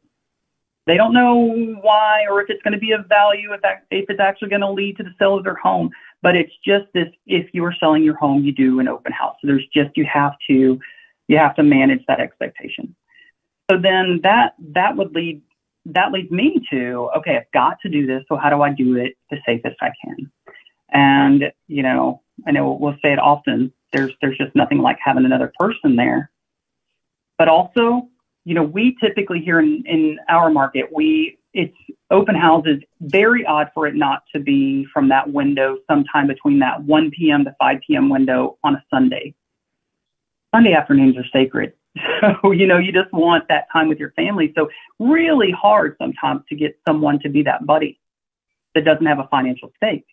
[0.85, 4.09] They don't know why or if it's going to be of value, if that if
[4.09, 5.91] it's actually going to lead to the sale of their home.
[6.21, 9.35] But it's just this: if you are selling your home, you do an open house.
[9.41, 10.79] So there's just you have to
[11.27, 12.95] you have to manage that expectation.
[13.69, 15.41] So then that that would lead
[15.85, 18.23] that leads me to okay, I've got to do this.
[18.27, 20.31] So how do I do it the safest I can?
[20.91, 23.71] And you know, I know we'll say it often.
[23.93, 26.31] There's there's just nothing like having another person there.
[27.39, 28.09] But also,
[28.45, 31.75] you know, we typically here in, in our market, we it's
[32.11, 32.79] open houses.
[33.01, 37.45] Very odd for it not to be from that window, sometime between that 1 p.m.
[37.45, 38.09] to 5 p.m.
[38.09, 39.33] window on a Sunday.
[40.53, 41.73] Sunday afternoons are sacred.
[42.21, 44.53] So, you know, you just want that time with your family.
[44.55, 47.99] So, really hard sometimes to get someone to be that buddy
[48.75, 50.05] that doesn't have a financial stake,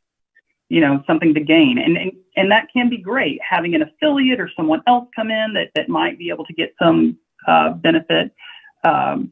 [0.69, 1.79] you know, something to gain.
[1.79, 5.53] And, and, and that can be great having an affiliate or someone else come in
[5.55, 8.33] that, that might be able to get some uh, benefit.
[8.85, 9.31] Um,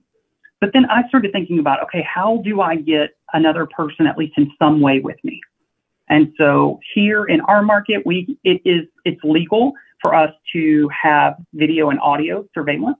[0.60, 4.38] but then I started thinking about, okay, how do I get another person, at least
[4.38, 5.40] in some way, with me?
[6.08, 11.36] And so here in our market, we it is it's legal for us to have
[11.54, 12.98] video and audio surveillance.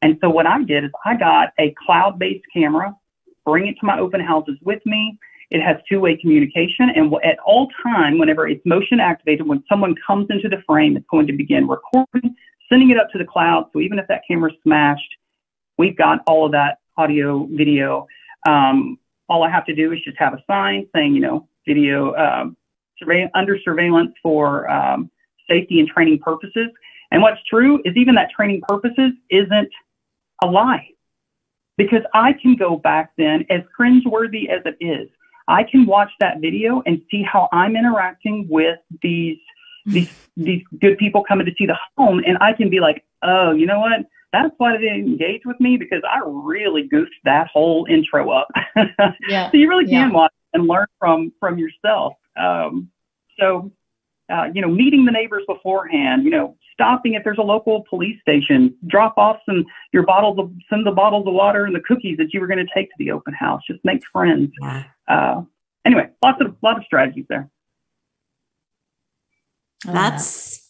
[0.00, 2.96] And so what I did is I got a cloud-based camera,
[3.44, 5.18] bring it to my open houses with me.
[5.52, 10.26] It has two-way communication, and at all time, whenever it's motion activated, when someone comes
[10.30, 12.34] into the frame, it's going to begin recording,
[12.70, 13.68] sending it up to the cloud.
[13.72, 15.12] So even if that camera's smashed,
[15.76, 18.06] we've got all of that audio, video.
[18.46, 22.14] Um, all I have to do is just have a sign saying, you know, video
[23.02, 25.10] surveil- under surveillance for um,
[25.50, 26.68] safety and training purposes.
[27.10, 29.70] And what's true is even that training purposes isn't
[30.42, 30.88] a lie
[31.76, 35.08] because I can go back then, as cringeworthy as it is,
[35.52, 39.38] I can watch that video and see how I'm interacting with these
[39.84, 43.52] these these good people coming to see the home, and I can be like, oh,
[43.52, 44.00] you know what?
[44.32, 48.48] That's why they engage with me because I really goofed that whole intro up.
[49.28, 49.50] yeah.
[49.50, 50.10] so you really can yeah.
[50.10, 52.14] watch and learn from from yourself.
[52.34, 52.90] Um,
[53.38, 53.70] so
[54.32, 58.18] uh, you know, meeting the neighbors beforehand, you know, stopping if there's a local police
[58.22, 61.80] station, drop off some your bottles of some of the bottles of water and the
[61.80, 63.60] cookies that you were going to take to the open house.
[63.66, 64.50] Just make friends.
[65.12, 65.42] Uh,
[65.84, 67.50] anyway, lots of lot of strategies there.
[69.84, 70.60] That's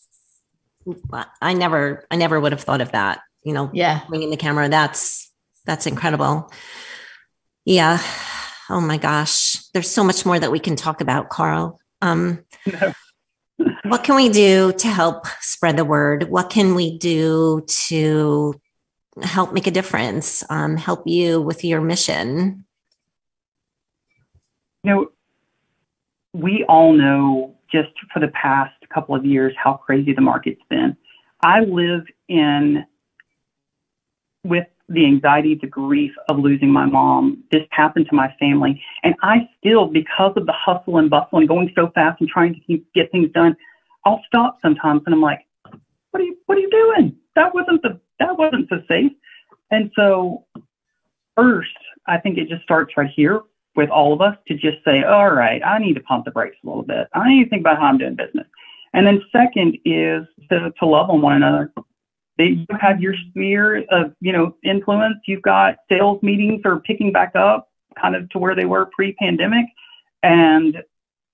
[1.41, 3.21] I never I never would have thought of that.
[3.45, 4.69] You know, yeah, bringing the camera.
[4.69, 5.31] That's
[5.65, 6.51] that's incredible.
[7.65, 8.01] Yeah.
[8.69, 11.79] Oh my gosh, there's so much more that we can talk about, Carl.
[12.01, 12.45] Um,
[13.85, 16.25] what can we do to help spread the word?
[16.25, 18.61] What can we do to
[19.23, 20.43] help make a difference?
[20.49, 22.65] Um, help you with your mission?
[24.85, 25.11] You know,
[26.33, 30.97] we all know just for the past couple of years how crazy the market's been.
[31.43, 32.85] I live in
[34.45, 37.45] with the anxiety, the grief of losing my mom.
[37.51, 38.83] This happened to my family.
[39.05, 42.61] And I still, because of the hustle and bustle and going so fast and trying
[42.67, 43.57] to get things done,
[44.05, 45.47] I'll stop sometimes and I'm like,
[46.11, 47.17] what are you, what are you doing?
[47.37, 49.13] That wasn't the, that wasn't so safe.
[49.71, 50.45] And so
[51.37, 51.71] first,
[52.07, 53.43] I think it just starts right here
[53.75, 56.57] with all of us to just say, all right, I need to pump the brakes
[56.63, 57.09] a little bit.
[57.15, 58.47] I need to think about how I'm doing business.
[58.93, 61.73] And then second is to, to love on one another
[62.39, 65.19] you have your sphere of you know influence.
[65.27, 69.67] You've got sales meetings are picking back up, kind of to where they were pre-pandemic,
[70.23, 70.83] and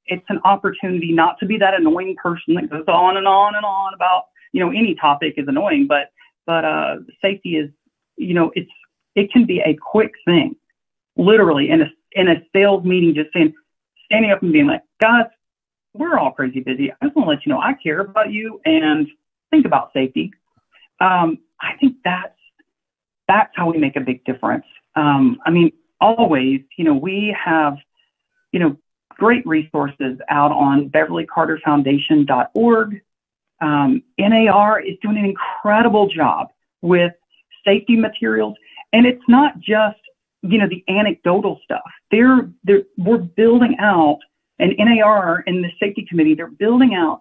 [0.06, 3.64] it's an opportunity not to be that annoying person that goes on and on and
[3.64, 6.10] on about you know any topic is annoying, but
[6.46, 7.70] but uh, safety is
[8.16, 8.70] you know it's
[9.14, 10.56] it can be a quick thing,
[11.16, 13.54] literally in a in a sales meeting, just saying
[14.06, 15.26] standing up and being like, guys,
[15.94, 16.92] we're all crazy busy.
[16.92, 19.08] I just want to let you know I care about you and
[19.50, 20.32] think about safety
[21.00, 22.34] um, I think that's
[23.26, 24.66] that's how we make a big difference.
[24.94, 27.76] Um, I mean, always, you know, we have,
[28.52, 28.76] you know,
[29.10, 33.02] great resources out on BeverlyCarterFoundation.org.
[33.60, 36.48] Um, NAR is doing an incredible job
[36.80, 37.12] with
[37.66, 38.54] safety materials,
[38.94, 39.98] and it's not just
[40.42, 41.90] you know the anecdotal stuff.
[42.10, 44.18] They're, they're we're building out,
[44.58, 47.20] and NAR and the safety committee they're building out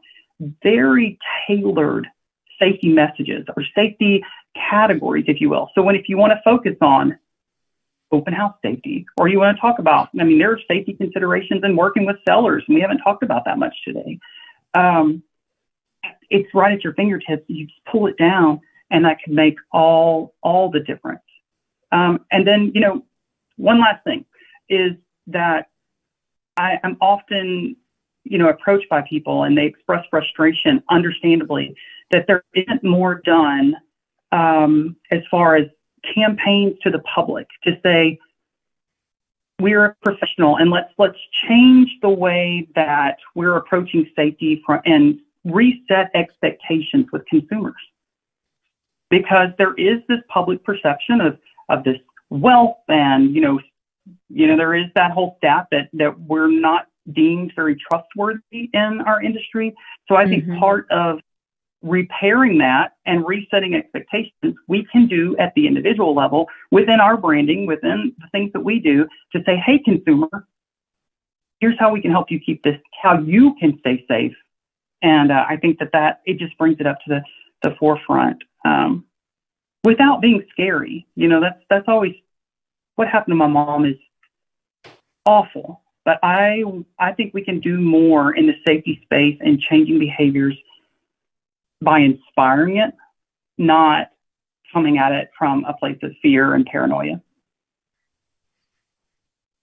[0.63, 2.07] very tailored
[2.59, 4.23] safety messages or safety
[4.55, 5.69] categories, if you will.
[5.75, 7.17] So when if you want to focus on
[8.11, 11.61] open house safety, or you want to talk about, I mean, there are safety considerations
[11.63, 14.19] in working with sellers, and we haven't talked about that much today.
[14.73, 15.23] Um,
[16.29, 17.43] it's right at your fingertips.
[17.47, 21.21] You just pull it down, and that can make all all the difference.
[21.91, 23.03] Um, and then, you know,
[23.57, 24.25] one last thing
[24.69, 24.93] is
[25.27, 25.69] that
[26.55, 27.75] I, am often,
[28.23, 31.75] you know, approached by people and they express frustration, understandably,
[32.11, 33.75] that there isn't more done
[34.31, 35.67] um, as far as
[36.13, 38.19] campaigns to the public to say
[39.59, 45.19] we're a professional and let's let's change the way that we're approaching safety from, and
[45.45, 47.73] reset expectations with consumers.
[49.09, 51.39] Because there is this public perception of
[51.69, 51.97] of this
[52.29, 53.59] wealth and you know
[54.29, 59.01] you know there is that whole stat that that we're not deemed very trustworthy in
[59.05, 59.73] our industry
[60.07, 60.59] so i think mm-hmm.
[60.59, 61.19] part of
[61.83, 67.65] repairing that and resetting expectations we can do at the individual level within our branding
[67.65, 70.47] within the things that we do to say hey consumer
[71.61, 74.35] here's how we can help you keep this how you can stay safe
[75.01, 77.21] and uh, i think that that it just brings it up to the
[77.63, 79.05] the forefront um,
[79.87, 81.07] without being scary.
[81.15, 82.13] You know, that's that's always
[82.95, 83.95] what happened to my mom is
[85.25, 85.81] awful.
[86.03, 86.61] But I
[86.99, 90.57] I think we can do more in the safety space and changing behaviors
[91.81, 92.93] by inspiring it,
[93.57, 94.09] not
[94.73, 97.21] coming at it from a place of fear and paranoia.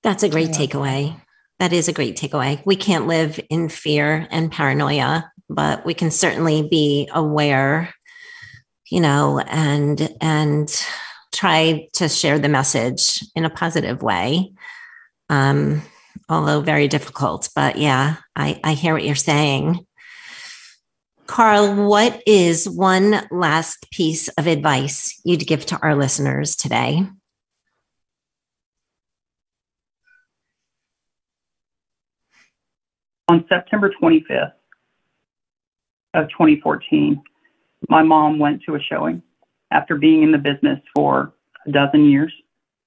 [0.03, 0.67] That's a great yeah.
[0.67, 1.21] takeaway.
[1.59, 2.65] That is a great takeaway.
[2.65, 7.95] We can't live in fear and paranoia, but we can certainly be aware
[8.95, 10.87] you know, and and
[11.33, 14.53] try to share the message in a positive way.
[15.29, 15.83] Um,
[16.29, 19.85] although very difficult, but yeah, I, I hear what you're saying.
[21.27, 27.05] Carl, what is one last piece of advice you'd give to our listeners today?
[33.27, 34.53] On September 25th
[36.15, 37.21] of 2014,
[37.89, 39.23] my mom went to a showing
[39.71, 41.35] after being in the business for
[41.67, 42.33] a dozen years,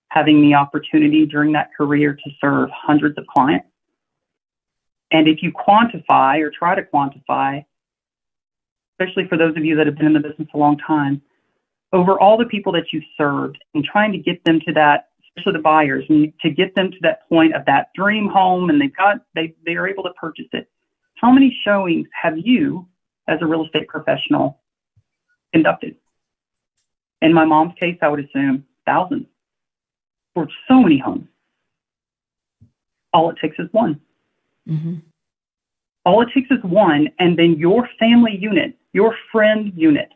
[0.10, 3.68] having the opportunity during that career to serve hundreds of clients.
[5.12, 7.66] And if you quantify or try to quantify,
[9.00, 11.22] especially for those of you that have been in the business a long time,
[11.94, 15.54] over all the people that you've served and trying to get them to that, especially
[15.54, 19.18] the buyers, to get them to that point of that dream home and they've got,
[19.36, 20.70] they, they are able to purchase it.
[21.16, 22.88] How many showings have you,
[23.28, 24.60] as a real estate professional,
[25.54, 25.96] conducted.
[27.22, 29.28] In my mom's case, I would assume thousands
[30.34, 31.28] for so many homes.
[33.14, 34.00] All it takes is one.
[34.70, 34.96] Mm-hmm.
[36.06, 40.10] All it takes is one, and then your family unit, your friend unit,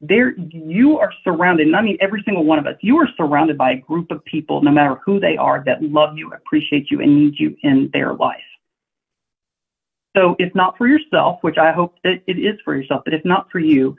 [0.00, 3.56] there you are surrounded, and I mean every single one of us, you are surrounded
[3.56, 7.00] by a group of people, no matter who they are, that love you, appreciate you,
[7.00, 8.42] and need you in their life.
[10.16, 13.24] So if not for yourself, which I hope that it is for yourself, but if
[13.24, 13.96] not for you,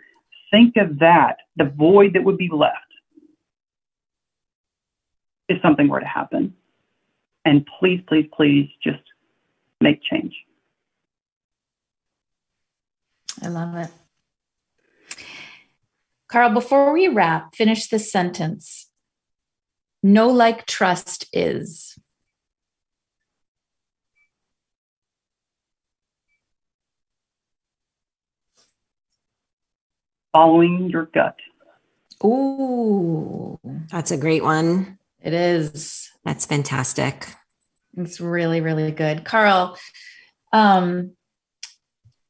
[0.52, 2.76] think of that, the void that would be left
[5.48, 6.54] if something were to happen.
[7.46, 9.04] And please, please, please just
[9.80, 10.36] make change.
[13.42, 13.90] I love it.
[16.28, 18.90] Carl, before we wrap, finish this sentence.
[20.04, 21.98] Know Like Trust is.
[30.38, 31.36] Following your gut.
[32.24, 33.60] Ooh,
[33.90, 35.00] that's a great one.
[35.20, 36.12] It is.
[36.24, 37.28] That's fantastic.
[37.98, 39.26] It's really, really good.
[39.26, 39.80] Carl,
[40.54, 41.14] um,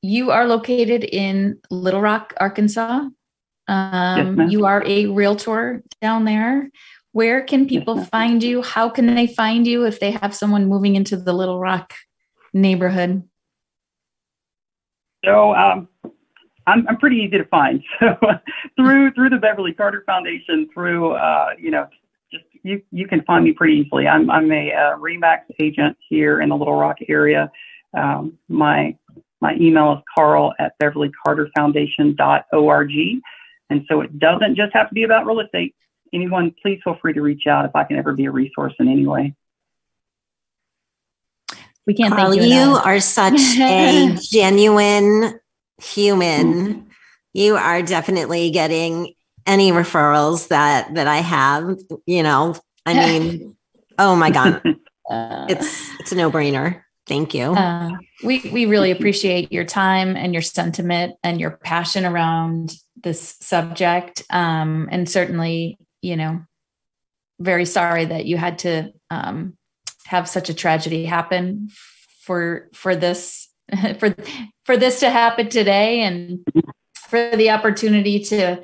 [0.02, 3.10] you are located in Little Rock, Arkansas.
[3.68, 6.70] Um, yes, you are a realtor down there.
[7.12, 8.62] Where can people yes, find you?
[8.62, 11.94] How can they find you if they have someone moving into the Little Rock
[12.54, 13.28] neighborhood?
[15.26, 15.90] So, um,
[16.68, 17.84] I'm, I'm pretty easy to find.
[18.00, 18.16] So
[18.76, 21.88] through through the Beverly Carter Foundation, through uh, you know,
[22.32, 24.08] just you you can find me pretty easily.
[24.08, 27.52] I'm I'm a uh, Remax agent here in the Little Rock area.
[27.98, 28.96] Um, my
[29.42, 32.92] my email is carl at beverlycarterfoundation.org.
[33.70, 35.76] And so it doesn't just have to be about real estate.
[36.14, 38.88] Anyone, please feel free to reach out if I can ever be a resource in
[38.88, 39.34] any way.
[41.86, 45.40] We can't Carl, you, you are such a genuine
[45.82, 46.80] human, mm-hmm.
[47.34, 49.14] you are definitely getting
[49.46, 51.78] any referrals that that I have.
[52.06, 52.56] You know,
[52.86, 53.56] I mean,
[53.98, 54.62] oh my god,
[55.10, 56.82] uh, it's it's a no brainer.
[57.08, 57.54] Thank you.
[57.54, 57.92] Uh,
[58.24, 64.24] we we really appreciate your time and your sentiment and your passion around this subject.
[64.30, 66.42] Um, and certainly, you know,
[67.40, 69.58] very sorry that you had to um,
[70.06, 71.70] have such a tragedy happen
[72.22, 73.48] for for this
[74.00, 74.14] for
[74.68, 76.46] for this to happen today and
[76.96, 78.62] for the opportunity to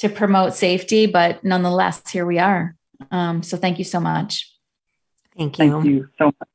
[0.00, 2.74] to promote safety but nonetheless here we are
[3.10, 4.52] Um, so thank you so much.
[5.36, 5.70] Thank you.
[5.72, 6.49] Thank you so much.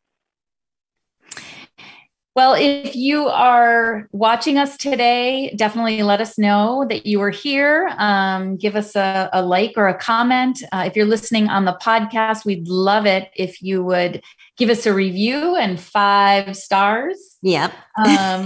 [2.35, 7.89] Well, if you are watching us today, definitely let us know that you are here.
[7.97, 10.61] Um, give us a, a, like or a comment.
[10.73, 14.21] Uh, if you're listening on the podcast, we'd love it if you would
[14.57, 17.37] give us a review and five stars.
[17.41, 17.71] Yep.
[18.05, 18.45] Um,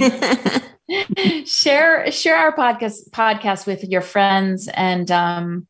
[1.45, 5.67] share share our podcast podcast with your friends, and um,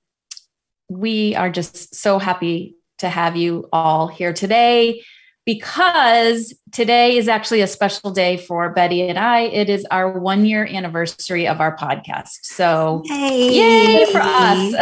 [0.89, 5.01] we are just so happy to have you all here today
[5.49, 9.39] because today is actually a special day for Betty and I.
[9.39, 12.37] It is our one year anniversary of our podcast.
[12.43, 13.49] So, hey.
[13.51, 14.75] yay for us!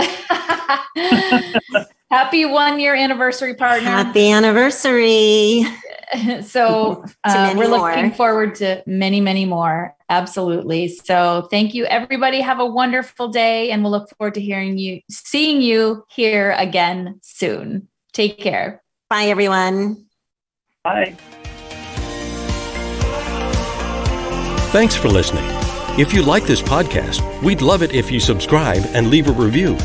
[2.11, 3.88] Happy one year anniversary, partner.
[3.88, 5.63] Happy anniversary.
[6.41, 7.89] so, uh, we're more.
[7.89, 9.95] looking forward to many, many more.
[10.09, 10.89] Absolutely.
[10.89, 12.41] So, thank you, everybody.
[12.41, 17.22] Have a wonderful day, and we'll look forward to hearing you, seeing you here again
[17.22, 17.88] soon.
[18.11, 18.84] Take care.
[19.09, 20.07] Bye, everyone.
[20.88, 21.13] Bye.
[24.71, 25.43] Thanks for listening.
[25.99, 29.75] If you like this podcast, we'd love it if you subscribe and leave a review.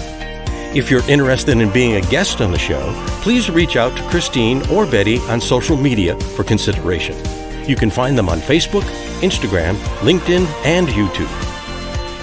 [0.74, 4.64] If you're interested in being a guest on the show, please reach out to Christine
[4.68, 7.16] or Betty on social media for consideration.
[7.68, 8.84] You can find them on Facebook,
[9.22, 9.74] Instagram,
[10.06, 11.30] LinkedIn, and YouTube.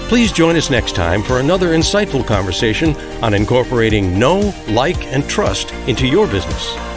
[0.08, 5.70] Please join us next time for another insightful conversation on incorporating know, like, and trust
[5.86, 6.89] into your business.